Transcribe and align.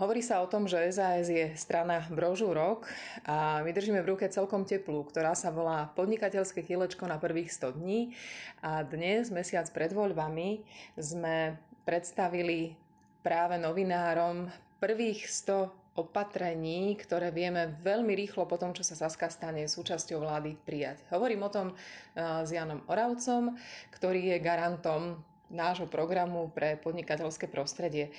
Hovorí 0.00 0.24
sa 0.24 0.40
o 0.40 0.48
tom, 0.48 0.64
že 0.64 0.80
SAS 0.96 1.28
je 1.28 1.52
strana 1.60 2.00
brožúrok 2.08 2.88
a 3.28 3.60
my 3.60 3.68
držíme 3.68 4.00
v 4.00 4.16
ruke 4.16 4.24
celkom 4.32 4.64
teplú, 4.64 5.04
ktorá 5.04 5.36
sa 5.36 5.52
volá 5.52 5.92
Podnikateľské 5.92 6.64
kilečko 6.64 7.04
na 7.04 7.20
prvých 7.20 7.52
100 7.52 7.76
dní. 7.76 8.16
A 8.64 8.80
dnes, 8.80 9.28
mesiac 9.28 9.68
pred 9.68 9.92
voľbami, 9.92 10.64
sme 10.96 11.60
predstavili 11.84 12.80
práve 13.20 13.60
novinárom 13.60 14.48
prvých 14.80 15.28
100 15.28 16.00
opatrení, 16.00 16.96
ktoré 16.96 17.28
vieme 17.28 17.76
veľmi 17.84 18.16
rýchlo 18.16 18.48
po 18.48 18.56
tom, 18.56 18.72
čo 18.72 18.80
sa 18.80 18.96
Saska 18.96 19.28
stane 19.28 19.68
súčasťou 19.68 20.24
vlády 20.24 20.56
prijať. 20.64 21.04
Hovorím 21.12 21.44
o 21.44 21.52
tom 21.52 21.76
s 22.16 22.48
Janom 22.48 22.80
Oravcom, 22.88 23.52
ktorý 23.92 24.32
je 24.32 24.36
garantom 24.40 25.20
nášho 25.50 25.90
programu 25.90 26.48
pre 26.54 26.78
podnikateľské 26.78 27.50
prostredie. 27.50 28.14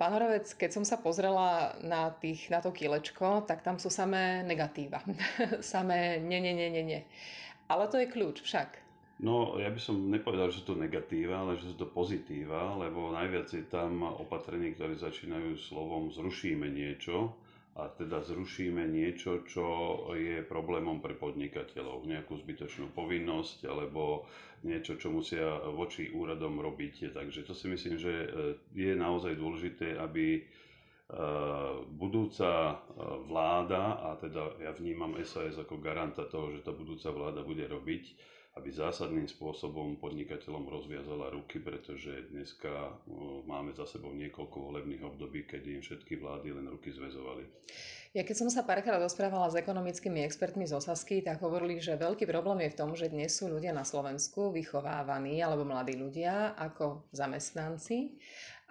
Pán 0.00 0.12
Oravec, 0.12 0.48
keď 0.56 0.70
som 0.80 0.84
sa 0.84 0.96
pozrela 0.96 1.76
na, 1.84 2.10
tých, 2.10 2.48
na 2.48 2.64
to 2.64 2.72
kilečko, 2.72 3.44
tak 3.44 3.60
tam 3.60 3.76
sú 3.76 3.92
samé 3.92 4.42
negatíva. 4.42 5.04
samé 5.60 6.18
nie, 6.18 6.40
nie, 6.40 6.56
nie, 6.56 6.68
nie, 6.72 6.84
nie. 6.84 7.00
Ale 7.68 7.88
to 7.88 8.00
je 8.00 8.10
kľúč 8.10 8.40
však. 8.44 8.84
No, 9.22 9.54
ja 9.62 9.70
by 9.70 9.78
som 9.78 10.10
nepovedal, 10.10 10.50
že 10.50 10.60
sú 10.60 10.74
to 10.74 10.80
negatíva, 10.80 11.46
ale 11.46 11.54
že 11.54 11.70
sú 11.70 11.76
to 11.78 11.86
pozitíva, 11.86 12.74
lebo 12.74 13.14
najviac 13.14 13.46
je 13.46 13.62
tam 13.70 14.02
opatrení, 14.02 14.74
ktoré 14.74 14.98
začínajú 14.98 15.54
slovom 15.54 16.10
zrušíme 16.10 16.66
niečo 16.66 17.30
a 17.74 17.90
teda 17.90 18.22
zrušíme 18.22 18.86
niečo, 18.86 19.42
čo 19.50 19.66
je 20.14 20.46
problémom 20.46 21.02
pre 21.02 21.18
podnikateľov, 21.18 22.06
nejakú 22.06 22.38
zbytočnú 22.38 22.94
povinnosť 22.94 23.66
alebo 23.66 24.30
niečo, 24.62 24.94
čo 24.94 25.10
musia 25.10 25.58
voči 25.74 26.14
úradom 26.14 26.62
robiť. 26.62 27.10
Takže 27.10 27.42
to 27.42 27.50
si 27.50 27.66
myslím, 27.66 27.98
že 27.98 28.12
e, 28.14 28.28
je 28.78 28.92
naozaj 28.94 29.34
dôležité, 29.34 29.98
aby 29.98 30.38
e, 30.38 30.42
budúca 31.98 32.50
e, 32.50 32.74
vláda, 33.26 34.06
a 34.06 34.22
teda 34.22 34.54
ja 34.62 34.70
vnímam 34.70 35.18
SAS 35.26 35.58
ako 35.58 35.82
garanta 35.82 36.30
toho, 36.30 36.54
že 36.54 36.62
tá 36.62 36.70
budúca 36.70 37.10
vláda 37.10 37.42
bude 37.42 37.66
robiť, 37.66 38.04
aby 38.54 38.70
zásadným 38.70 39.26
spôsobom 39.26 39.98
podnikateľom 39.98 40.70
rozviazala 40.70 41.34
ruky, 41.34 41.58
pretože 41.58 42.30
dneska 42.30 42.94
máme 43.50 43.74
za 43.74 43.82
sebou 43.82 44.14
niekoľko 44.14 44.70
volebných 44.70 45.02
období, 45.02 45.42
kedy 45.42 45.78
im 45.78 45.82
všetky 45.82 46.22
vlády 46.22 46.54
len 46.54 46.70
ruky 46.70 46.94
zväzovali. 46.94 47.50
Ja 48.14 48.22
keď 48.22 48.46
som 48.46 48.48
sa 48.54 48.62
párkrát 48.62 49.02
rozprávala 49.02 49.50
s 49.50 49.58
ekonomickými 49.58 50.22
expertmi 50.22 50.70
z 50.70 50.78
Osasky, 50.78 51.18
tak 51.18 51.42
hovorili, 51.42 51.82
že 51.82 51.98
veľký 51.98 52.30
problém 52.30 52.62
je 52.62 52.70
v 52.70 52.78
tom, 52.78 52.94
že 52.94 53.10
dnes 53.10 53.34
sú 53.34 53.50
ľudia 53.50 53.74
na 53.74 53.82
Slovensku 53.82 54.54
vychovávaní, 54.54 55.42
alebo 55.42 55.66
mladí 55.66 55.98
ľudia, 55.98 56.54
ako 56.54 57.10
zamestnanci 57.10 58.14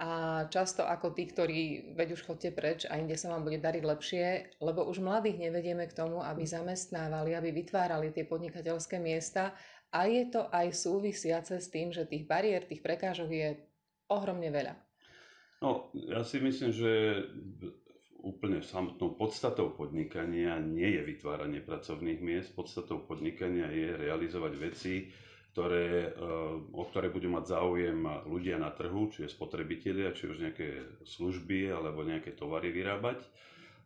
a 0.02 0.44
často 0.50 0.82
ako 0.82 1.14
tí, 1.14 1.30
ktorí 1.30 1.62
veď 1.94 2.18
už 2.18 2.26
chodte 2.26 2.50
preč 2.50 2.90
a 2.90 2.98
inde 2.98 3.14
sa 3.14 3.30
vám 3.30 3.46
bude 3.46 3.62
dariť 3.62 3.84
lepšie, 3.86 4.26
lebo 4.58 4.90
už 4.90 5.06
mladých 5.06 5.38
nevedieme 5.38 5.86
k 5.86 5.94
tomu, 5.94 6.18
aby 6.26 6.50
zamestnávali, 6.50 7.38
aby 7.38 7.54
vytvárali 7.54 8.10
tie 8.10 8.26
podnikateľské 8.26 8.98
miesta 8.98 9.54
a 9.94 10.10
je 10.10 10.34
to 10.34 10.50
aj 10.50 10.74
súvisiace 10.74 11.62
s 11.62 11.70
tým, 11.70 11.94
že 11.94 12.10
tých 12.10 12.26
bariér, 12.26 12.66
tých 12.66 12.82
prekážok 12.82 13.30
je 13.30 13.50
ohromne 14.10 14.50
veľa. 14.50 14.74
No, 15.62 15.94
ja 15.94 16.26
si 16.26 16.42
myslím, 16.42 16.74
že 16.74 16.92
úplne 18.24 18.64
samotnou 18.66 19.14
podstatou 19.14 19.76
podnikania 19.78 20.58
nie 20.58 20.90
je 20.98 21.02
vytváranie 21.06 21.62
pracovných 21.62 22.20
miest. 22.24 22.56
Podstatou 22.58 23.06
podnikania 23.06 23.70
je 23.70 23.94
realizovať 23.94 24.54
veci, 24.58 24.94
ktoré, 25.54 26.10
eh, 26.10 26.14
o 26.74 26.84
ktoré 26.90 27.14
budú 27.14 27.30
mať 27.30 27.54
záujem 27.54 28.02
ľudia 28.26 28.58
na 28.58 28.74
trhu, 28.74 29.14
čiže 29.14 29.38
spotrebitelia, 29.38 30.12
či 30.18 30.26
už 30.26 30.42
nejaké 30.42 30.82
služby 31.06 31.70
alebo 31.70 32.02
nejaké 32.02 32.34
tovary 32.34 32.74
vyrábať. 32.74 33.22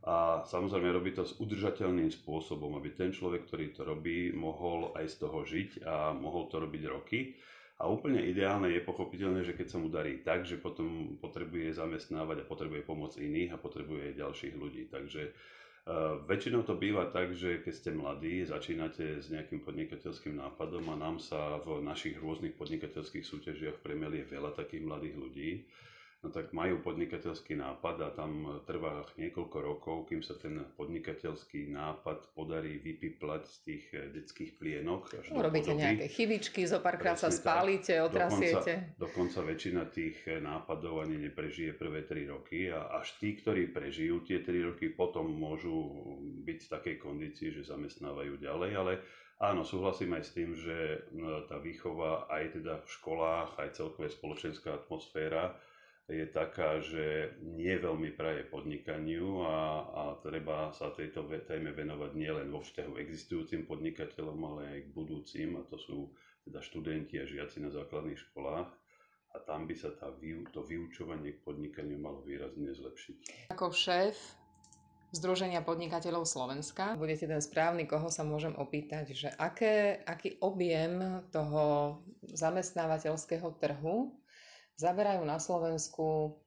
A 0.08 0.48
samozrejme 0.48 0.96
robí 0.96 1.12
to 1.12 1.28
s 1.28 1.36
udržateľným 1.36 2.08
spôsobom, 2.08 2.80
aby 2.80 2.96
ten 2.96 3.12
človek, 3.12 3.44
ktorý 3.44 3.76
to 3.76 3.84
robí, 3.84 4.32
mohol 4.32 4.96
aj 4.96 5.06
z 5.12 5.16
toho 5.20 5.44
žiť 5.44 5.84
a 5.84 6.16
mohol 6.16 6.48
to 6.48 6.64
robiť 6.64 6.84
roky. 6.88 7.36
A 7.78 7.92
úplne 7.92 8.24
ideálne 8.24 8.72
je 8.72 8.88
pochopiteľné, 8.88 9.44
že 9.44 9.54
keď 9.54 9.68
sa 9.68 9.78
mu 9.78 9.92
darí 9.92 10.24
tak, 10.24 10.48
že 10.48 10.58
potom 10.58 11.20
potrebuje 11.20 11.76
zamestnávať 11.76 12.42
a 12.42 12.50
potrebuje 12.50 12.88
pomoc 12.88 13.20
iných 13.20 13.54
a 13.54 13.62
potrebuje 13.62 14.18
ďalších 14.18 14.56
ľudí. 14.56 14.88
Takže 14.88 15.36
väčšinou 16.28 16.68
to 16.68 16.76
býva 16.76 17.08
tak, 17.08 17.32
že 17.32 17.64
keď 17.64 17.74
ste 17.74 17.92
mladí, 17.96 18.44
začínate 18.44 19.24
s 19.24 19.32
nejakým 19.32 19.64
podnikateľským 19.64 20.36
nápadom 20.36 20.84
a 20.92 21.00
nám 21.00 21.16
sa 21.24 21.64
v 21.64 21.80
našich 21.80 22.20
rôznych 22.20 22.60
podnikateľských 22.60 23.24
súťažiach 23.24 23.80
premelie 23.80 24.28
veľa 24.28 24.52
takých 24.52 24.84
mladých 24.84 25.16
ľudí 25.16 25.52
no 26.26 26.34
tak 26.34 26.50
majú 26.50 26.82
podnikateľský 26.82 27.54
nápad 27.62 27.96
a 28.02 28.10
tam 28.18 28.62
trvá 28.66 29.06
niekoľko 29.22 29.58
rokov, 29.62 29.96
kým 30.10 30.26
sa 30.26 30.34
ten 30.34 30.66
podnikateľský 30.74 31.70
nápad 31.70 32.34
podarí 32.34 32.82
vypiplať 32.82 33.46
z 33.46 33.58
tých 33.62 33.84
eh, 33.94 34.10
detských 34.10 34.58
plienok. 34.58 35.14
Až 35.14 35.26
Urobíte 35.30 35.78
do 35.78 35.78
nejaké 35.78 36.10
chybičky, 36.10 36.66
zo 36.66 36.82
párkrát 36.82 37.22
sa 37.22 37.30
spálite, 37.30 37.94
otrasiete. 38.02 38.98
Dokonca, 38.98 39.38
dokonca 39.38 39.40
väčšina 39.46 39.82
tých 39.94 40.18
eh, 40.26 40.42
nápadov 40.42 41.06
ani 41.06 41.22
neprežije 41.30 41.78
prvé 41.78 42.02
3 42.10 42.34
roky 42.34 42.74
a 42.74 42.98
až 42.98 43.14
tí, 43.22 43.38
ktorí 43.38 43.70
prežijú 43.70 44.26
tie 44.26 44.42
3 44.42 44.74
roky, 44.74 44.90
potom 44.90 45.30
môžu 45.30 45.86
byť 46.42 46.60
v 46.66 46.72
takej 46.74 46.96
kondícii, 46.98 47.54
že 47.54 47.70
zamestnávajú 47.70 48.42
ďalej, 48.42 48.72
ale 48.74 48.94
Áno, 49.38 49.62
súhlasím 49.62 50.18
aj 50.18 50.24
s 50.26 50.34
tým, 50.34 50.58
že 50.58 50.78
eh, 50.98 51.02
tá 51.46 51.62
výchova 51.62 52.26
aj 52.26 52.58
teda 52.58 52.82
v 52.82 52.88
školách, 52.90 53.62
aj 53.62 53.78
celkové 53.78 54.10
spoločenská 54.10 54.82
atmosféra 54.82 55.54
je 56.08 56.24
taká, 56.32 56.80
že 56.80 57.36
nie 57.44 57.76
veľmi 57.76 58.16
praje 58.16 58.48
podnikaniu 58.48 59.44
a, 59.44 59.60
a 59.92 60.04
treba 60.24 60.72
sa 60.72 60.96
tejto 60.96 61.28
téme 61.44 61.76
venovať 61.76 62.16
nielen 62.16 62.48
vo 62.48 62.64
vzťahu 62.64 62.96
existujúcim 62.96 63.68
podnikateľom, 63.68 64.40
ale 64.48 64.62
aj 64.72 64.80
k 64.88 64.96
budúcim, 64.96 65.50
a 65.60 65.68
to 65.68 65.76
sú 65.76 66.16
teda 66.48 66.64
študenti 66.64 67.20
a 67.20 67.28
žiaci 67.28 67.60
na 67.60 67.68
základných 67.68 68.20
školách. 68.32 68.72
A 69.36 69.38
tam 69.44 69.68
by 69.68 69.76
sa 69.76 69.92
tá, 69.92 70.08
to 70.56 70.60
vyučovanie 70.64 71.36
k 71.36 71.44
podnikaniu 71.44 72.00
malo 72.00 72.24
výrazne 72.24 72.72
zlepšiť. 72.72 73.52
Ako 73.52 73.76
šéf 73.76 74.16
Združenia 75.08 75.64
podnikateľov 75.64 76.28
Slovenska. 76.28 77.00
Budete 77.00 77.32
ten 77.32 77.40
správny, 77.40 77.88
koho 77.88 78.12
sa 78.12 78.28
môžem 78.28 78.52
opýtať, 78.60 79.16
že 79.16 79.32
aké, 79.40 80.04
aký 80.04 80.36
objem 80.44 81.24
toho 81.32 81.96
zamestnávateľského 82.28 83.48
trhu 83.56 84.12
zaberajú 84.78 85.26
na 85.26 85.42
Slovensku 85.42 86.38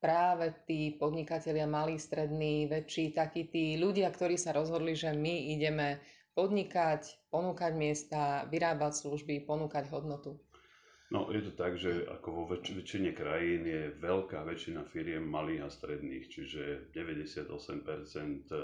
práve 0.00 0.54
tí 0.64 0.96
podnikatelia 0.96 1.68
malí, 1.68 2.00
strední, 2.00 2.70
väčší, 2.70 3.12
takí 3.12 3.50
tí 3.50 3.76
ľudia, 3.76 4.08
ktorí 4.08 4.40
sa 4.40 4.56
rozhodli, 4.56 4.96
že 4.96 5.12
my 5.12 5.54
ideme 5.54 6.00
podnikať, 6.32 7.28
ponúkať 7.28 7.72
miesta, 7.76 8.48
vyrábať 8.48 9.04
služby, 9.04 9.44
ponúkať 9.44 9.92
hodnotu. 9.92 10.40
No 11.10 11.26
je 11.34 11.42
to 11.42 11.52
tak, 11.58 11.74
že 11.74 12.06
ako 12.06 12.28
vo 12.30 12.44
väč- 12.54 12.70
väčšine 12.70 13.10
krajín 13.18 13.66
je 13.66 13.90
veľká 13.98 14.46
väčšina 14.46 14.86
firiem 14.94 15.26
malých 15.26 15.66
a 15.66 15.68
stredných, 15.68 16.30
čiže 16.30 16.94
98% 16.94 17.50
e, 17.50 18.58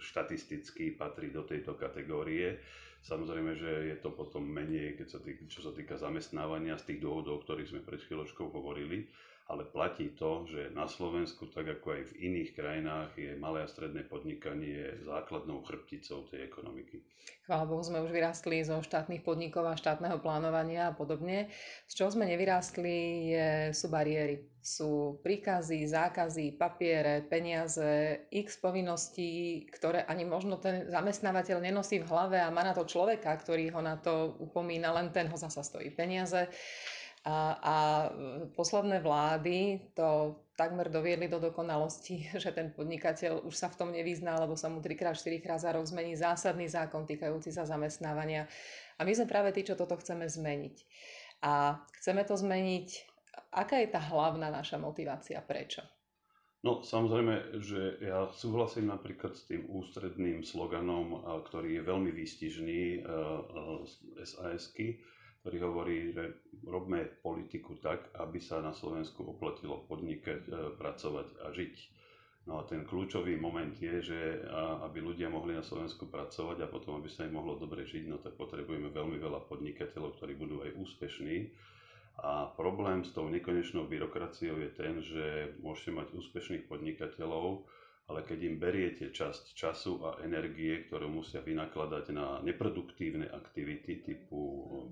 štatisticky 0.00 0.96
patrí 0.96 1.28
do 1.28 1.44
tejto 1.44 1.76
kategórie. 1.76 2.64
Samozrejme, 3.06 3.54
že 3.54 3.70
je 3.94 3.96
to 4.02 4.10
potom 4.10 4.42
menej, 4.42 4.98
keď 4.98 5.06
sa 5.06 5.20
týka, 5.22 5.46
čo 5.46 5.62
sa 5.62 5.70
týka 5.70 5.94
zamestnávania 5.94 6.74
z 6.74 6.90
tých 6.90 7.06
dôvodov, 7.06 7.38
o 7.38 7.42
ktorých 7.46 7.70
sme 7.70 7.86
pred 7.86 8.02
chvíľočkou 8.02 8.50
hovorili 8.50 9.06
ale 9.46 9.62
platí 9.62 10.10
to, 10.18 10.42
že 10.50 10.74
na 10.74 10.90
Slovensku, 10.90 11.46
tak 11.46 11.70
ako 11.70 11.94
aj 11.94 12.02
v 12.10 12.16
iných 12.18 12.50
krajinách, 12.58 13.14
je 13.14 13.38
malé 13.38 13.62
a 13.62 13.70
stredné 13.70 14.02
podnikanie 14.02 14.98
základnou 15.06 15.62
chrbticou 15.62 16.26
tej 16.26 16.50
ekonomiky. 16.50 17.06
Chvála 17.46 17.62
Bohu, 17.70 17.78
sme 17.78 18.02
už 18.02 18.10
vyrástli 18.10 18.66
zo 18.66 18.82
štátnych 18.82 19.22
podnikov 19.22 19.70
a 19.70 19.78
štátneho 19.78 20.18
plánovania 20.18 20.90
a 20.90 20.96
podobne. 20.98 21.46
Z 21.86 21.94
čoho 21.94 22.10
sme 22.10 22.26
nevyrástli, 22.26 22.94
je, 23.30 23.48
sú 23.70 23.86
bariéry. 23.86 24.50
Sú 24.58 25.22
príkazy, 25.22 25.86
zákazy, 25.86 26.58
papiere, 26.58 27.22
peniaze, 27.30 28.26
x 28.34 28.58
povinností, 28.58 29.62
ktoré 29.70 30.02
ani 30.10 30.26
možno 30.26 30.58
ten 30.58 30.90
zamestnávateľ 30.90 31.62
nenosí 31.62 32.02
v 32.02 32.10
hlave 32.10 32.42
a 32.42 32.50
má 32.50 32.66
na 32.66 32.74
to 32.74 32.82
človeka, 32.82 33.30
ktorý 33.30 33.70
ho 33.70 33.78
na 33.78 33.94
to 33.94 34.34
upomína, 34.42 34.90
len 34.90 35.14
ten 35.14 35.30
ho 35.30 35.38
zasa 35.38 35.62
stojí 35.62 35.94
peniaze. 35.94 36.50
A, 37.26 37.58
a 37.58 37.76
posledné 38.54 39.02
vlády 39.02 39.82
to 39.98 40.38
takmer 40.54 40.86
doviedli 40.86 41.26
do 41.26 41.42
dokonalosti, 41.42 42.30
že 42.42 42.54
ten 42.54 42.70
podnikateľ 42.70 43.42
už 43.42 43.54
sa 43.54 43.66
v 43.66 43.78
tom 43.82 43.90
nevyzná, 43.90 44.38
lebo 44.38 44.54
sa 44.54 44.70
mu 44.70 44.78
3x, 44.78 45.26
4 45.26 45.58
za 45.58 45.70
rok 45.74 45.84
zmení 45.90 46.14
zásadný 46.14 46.70
zákon 46.70 47.02
týkajúci 47.02 47.50
sa 47.50 47.66
zamestnávania. 47.66 48.46
A 48.96 49.04
my 49.04 49.12
sme 49.12 49.26
práve 49.26 49.50
tí, 49.50 49.66
čo 49.66 49.74
toto 49.74 49.98
chceme 49.98 50.30
zmeniť. 50.30 50.76
A 51.42 51.82
chceme 52.00 52.22
to 52.22 52.38
zmeniť. 52.38 52.88
Aká 53.52 53.82
je 53.82 53.92
tá 53.92 54.00
hlavná 54.00 54.48
naša 54.48 54.80
motivácia? 54.80 55.42
Prečo? 55.42 55.84
No 56.64 56.80
samozrejme, 56.80 57.60
že 57.62 58.00
ja 58.00 58.26
súhlasím 58.32 58.88
napríklad 58.88 59.36
s 59.36 59.46
tým 59.46 59.68
ústredným 59.68 60.40
sloganom, 60.42 61.22
ktorý 61.46 61.78
je 61.78 61.82
veľmi 61.84 62.10
výstižný 62.10 63.06
z 63.86 63.92
SAS-ky, 64.24 64.98
ktorý 65.46 65.62
hovorí, 65.62 66.10
že 66.10 66.42
robme 66.66 67.06
politiku 67.22 67.78
tak, 67.78 68.10
aby 68.18 68.42
sa 68.42 68.58
na 68.58 68.74
Slovensku 68.74 69.22
oplatilo 69.30 69.86
podnikať, 69.86 70.42
e, 70.42 70.74
pracovať 70.74 71.38
a 71.46 71.54
žiť. 71.54 71.74
No 72.50 72.58
a 72.58 72.66
ten 72.66 72.82
kľúčový 72.82 73.38
moment 73.38 73.70
je, 73.78 74.02
že 74.02 74.20
aby 74.82 75.02
ľudia 75.02 75.26
mohli 75.26 75.54
na 75.54 75.66
Slovensku 75.66 76.06
pracovať 76.06 76.62
a 76.62 76.70
potom, 76.70 76.98
aby 76.98 77.10
sa 77.10 77.26
im 77.26 77.34
mohlo 77.34 77.58
dobre 77.58 77.82
žiť, 77.82 78.06
no 78.06 78.22
tak 78.22 78.38
potrebujeme 78.38 78.90
veľmi 78.90 79.18
veľa 79.18 79.46
podnikateľov, 79.50 80.18
ktorí 80.18 80.34
budú 80.38 80.62
aj 80.62 80.78
úspešní. 80.78 81.50
A 82.22 82.50
problém 82.54 83.02
s 83.02 83.10
tou 83.10 83.26
nekonečnou 83.26 83.90
byrokraciou 83.90 84.62
je 84.62 84.70
ten, 84.74 84.98
že 85.02 85.58
môžete 85.58 85.90
mať 85.94 86.06
úspešných 86.14 86.70
podnikateľov, 86.70 87.66
ale 88.06 88.22
keď 88.22 88.38
im 88.46 88.56
beriete 88.62 89.10
časť 89.10 89.58
času 89.58 89.92
a 90.06 90.10
energie, 90.22 90.86
ktorú 90.86 91.10
musia 91.10 91.42
vynakladať 91.42 92.04
na 92.14 92.38
neproduktívne 92.46 93.26
aktivity 93.26 94.06
typu 94.06 94.38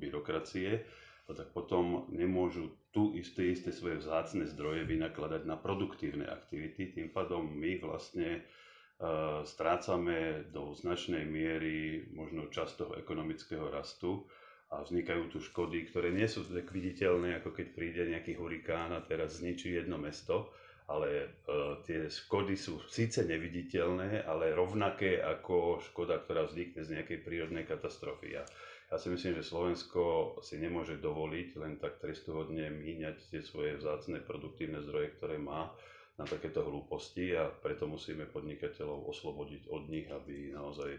byrokracie, 0.02 0.82
no 1.30 1.32
tak 1.38 1.54
potom 1.54 2.10
nemôžu 2.10 2.74
tu 2.90 3.14
isté, 3.14 3.54
isté 3.54 3.70
svoje 3.70 4.02
vzácne 4.02 4.50
zdroje 4.50 4.82
vynakladať 4.82 5.46
na 5.46 5.54
produktívne 5.54 6.26
aktivity. 6.26 6.90
Tým 6.90 7.14
pádom 7.14 7.46
my 7.46 7.78
vlastne 7.86 8.42
uh, 8.42 9.46
strácame 9.46 10.50
do 10.50 10.74
značnej 10.74 11.22
miery 11.22 12.10
možno 12.10 12.50
časť 12.50 12.72
toho 12.82 12.92
ekonomického 12.98 13.70
rastu 13.70 14.26
a 14.74 14.82
vznikajú 14.82 15.30
tu 15.30 15.38
škody, 15.38 15.86
ktoré 15.86 16.10
nie 16.10 16.26
sú 16.26 16.42
tak 16.50 16.66
viditeľné, 16.74 17.38
ako 17.38 17.54
keď 17.54 17.66
príde 17.78 18.02
nejaký 18.10 18.34
hurikán 18.34 18.90
a 18.90 19.06
teraz 19.06 19.38
zničí 19.38 19.70
jedno 19.70 20.02
mesto, 20.02 20.50
ale 20.84 21.40
uh, 21.48 21.80
tie 21.80 22.12
škody 22.12 22.60
sú 22.60 22.84
síce 22.92 23.24
neviditeľné, 23.24 24.28
ale 24.28 24.52
rovnaké 24.52 25.16
ako 25.16 25.80
škoda, 25.80 26.20
ktorá 26.20 26.44
vznikne 26.44 26.84
z 26.84 27.00
nejakej 27.00 27.24
prírodnej 27.24 27.64
katastrofy. 27.64 28.36
A 28.36 28.44
ja 28.92 28.96
si 29.00 29.08
myslím, 29.08 29.40
že 29.40 29.48
Slovensko 29.48 30.36
si 30.44 30.60
nemôže 30.60 31.00
dovoliť 31.00 31.48
len 31.56 31.80
tak 31.80 31.98
trestuhodne 32.04 32.68
míňať 32.68 33.32
tie 33.32 33.40
svoje 33.40 33.80
vzácne 33.80 34.20
produktívne 34.20 34.84
zdroje, 34.84 35.16
ktoré 35.16 35.40
má 35.40 35.72
na 36.14 36.28
takéto 36.28 36.62
hlúposti 36.62 37.34
a 37.34 37.50
preto 37.50 37.90
musíme 37.90 38.28
podnikateľov 38.30 39.08
oslobodiť 39.10 39.72
od 39.72 39.82
nich, 39.90 40.06
aby 40.06 40.54
naozaj 40.54 40.94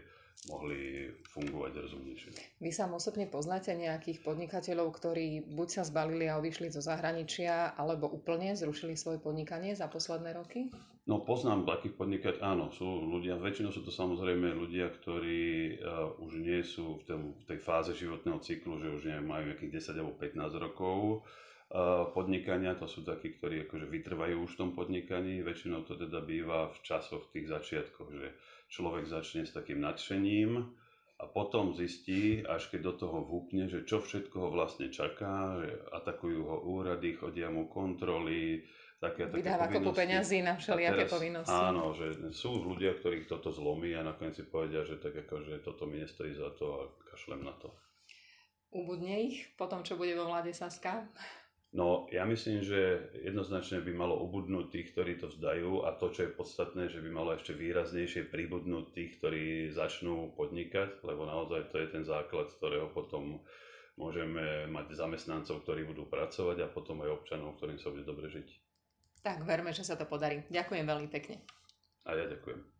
mohli 0.46 1.10
fungovať 1.34 1.72
rozumnejšie. 1.82 2.30
Vy 2.62 2.70
sa 2.70 2.86
osobne 2.86 3.26
poznáte 3.26 3.74
nejakých 3.74 4.22
podnikateľov, 4.22 4.94
ktorí 4.94 5.42
buď 5.52 5.68
sa 5.68 5.82
zbalili 5.82 6.30
a 6.30 6.38
odišli 6.38 6.70
zo 6.70 6.84
zahraničia, 6.84 7.74
alebo 7.74 8.06
úplne 8.06 8.54
zrušili 8.54 8.94
svoje 8.94 9.18
podnikanie 9.18 9.74
za 9.74 9.90
posledné 9.90 10.36
roky? 10.36 10.70
No 11.06 11.22
poznám 11.22 11.66
takých 11.66 11.94
podnikateľov, 11.94 12.42
áno, 12.42 12.66
sú 12.74 12.86
ľudia, 12.86 13.38
väčšinou 13.38 13.70
sú 13.70 13.86
to 13.86 13.94
samozrejme 13.94 14.50
ľudia, 14.58 14.90
ktorí 14.90 15.78
uh, 15.78 16.18
už 16.18 16.42
nie 16.42 16.62
sú 16.66 16.98
v, 16.98 17.02
tom, 17.06 17.20
v 17.38 17.44
tej 17.46 17.58
fáze 17.62 17.94
životného 17.94 18.42
cyklu, 18.42 18.82
že 18.82 18.90
už 18.90 19.02
neviem, 19.06 19.26
majú 19.26 19.50
nejakých 19.50 19.94
10 19.94 20.02
alebo 20.02 20.18
15 20.18 20.64
rokov 20.66 20.98
uh, 21.22 22.10
podnikania, 22.10 22.74
to 22.74 22.90
sú 22.90 23.06
takí, 23.06 23.38
ktorí 23.38 23.70
akože 23.70 23.86
vytrvajú 23.86 24.34
už 24.42 24.50
v 24.54 24.60
tom 24.66 24.70
podnikaní, 24.74 25.46
väčšinou 25.46 25.86
to 25.86 25.94
teda 25.94 26.18
býva 26.26 26.74
v 26.74 26.78
časoch 26.82 27.30
tých 27.30 27.54
začiatkoch, 27.54 28.10
že 28.10 28.34
človek 28.68 29.06
začne 29.06 29.46
s 29.46 29.54
takým 29.54 29.80
nadšením 29.82 30.64
a 31.16 31.24
potom 31.24 31.72
zistí, 31.72 32.44
až 32.44 32.68
keď 32.68 32.80
do 32.82 32.94
toho 33.06 33.18
vúpne, 33.24 33.72
že 33.72 33.88
čo 33.88 34.04
všetko 34.04 34.36
ho 34.36 34.48
vlastne 34.52 34.92
čaká, 34.92 35.56
že 35.64 35.70
atakujú 35.96 36.40
ho 36.44 36.56
úrady, 36.68 37.16
chodia 37.16 37.48
mu 37.48 37.72
kontroly, 37.72 38.68
také, 39.00 39.24
také 39.28 39.40
Vydáva 39.40 39.66
kopu 39.72 39.96
peňazí 39.96 40.44
na 40.44 40.60
všelijaké 40.60 41.08
povinnosti. 41.08 41.56
Áno, 41.56 41.96
že 41.96 42.16
sú 42.36 42.60
ľudia, 42.60 42.96
ktorých 43.00 43.28
toto 43.28 43.48
zlomí 43.48 43.96
a 43.96 44.04
nakoniec 44.04 44.36
si 44.36 44.44
povedia, 44.44 44.84
že 44.84 45.00
tak 45.00 45.16
ako, 45.16 45.34
že 45.44 45.54
toto 45.64 45.88
mi 45.88 46.04
nestojí 46.04 46.36
za 46.36 46.52
to 46.52 46.64
a 46.68 46.82
kašlem 47.08 47.44
na 47.44 47.56
to. 47.56 47.72
Ubudne 48.76 49.16
ich 49.24 49.56
po 49.56 49.70
tom, 49.72 49.80
čo 49.80 49.96
bude 49.96 50.12
vo 50.12 50.28
vláde 50.28 50.52
Saska? 50.52 51.08
No, 51.74 52.06
ja 52.14 52.22
myslím, 52.24 52.62
že 52.62 53.10
jednoznačne 53.26 53.82
by 53.82 53.92
malo 53.92 54.22
ubudnúť 54.22 54.70
tých, 54.70 54.94
ktorí 54.94 55.18
to 55.18 55.28
vzdajú 55.28 55.84
a 55.84 55.92
to, 55.98 56.14
čo 56.14 56.30
je 56.30 56.36
podstatné, 56.36 56.88
že 56.88 57.02
by 57.02 57.10
malo 57.10 57.34
ešte 57.34 57.52
výraznejšie 57.52 58.30
pribudnúť 58.30 58.94
tých, 58.94 59.18
ktorí 59.18 59.74
začnú 59.74 60.32
podnikať, 60.38 61.02
lebo 61.02 61.26
naozaj 61.26 61.68
to 61.68 61.82
je 61.82 61.88
ten 61.90 62.04
základ, 62.06 62.48
z 62.48 62.56
ktorého 62.62 62.88
potom 62.94 63.42
môžeme 63.98 64.70
mať 64.70 64.94
zamestnancov, 64.94 65.66
ktorí 65.66 65.84
budú 65.84 66.06
pracovať 66.06 66.64
a 66.64 66.72
potom 66.72 67.02
aj 67.02 67.12
občanov, 67.12 67.58
ktorým 67.58 67.80
sa 67.80 67.90
bude 67.90 68.06
dobre 68.06 68.30
žiť. 68.30 68.48
Tak 69.26 69.42
verme, 69.42 69.74
že 69.74 69.82
sa 69.82 69.98
to 69.98 70.06
podarí. 70.06 70.46
Ďakujem 70.48 70.86
veľmi 70.86 71.08
pekne. 71.10 71.42
A 72.06 72.14
ja 72.14 72.30
ďakujem. 72.30 72.75